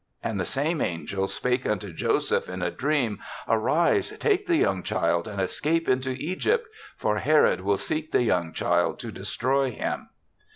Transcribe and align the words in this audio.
And 0.23 0.39
the 0.39 0.45
same 0.47 0.81
angel 0.81 1.27
spake 1.27 1.67
unto 1.67 1.93
Joseph 1.93 2.49
in 2.49 2.63
a 2.63 2.71
dream,' 2.71 3.19
Arise. 3.47 4.17
Take 4.19 4.47
the 4.47 4.55
young 4.55 4.81
child 4.81 5.27
and 5.27 5.39
escape 5.39 5.87
into 5.87 6.15
Egypt; 6.17 6.65
for 6.97 7.19
Herod 7.19 7.61
will 7.61 7.77
seek 7.77 8.11
the 8.11 8.23
young 8.23 8.51
child 8.51 8.97
to 9.01 9.11
destroy 9.11 9.69
him.' 9.69 10.09